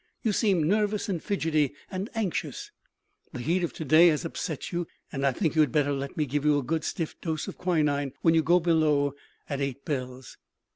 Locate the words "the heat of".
3.33-3.71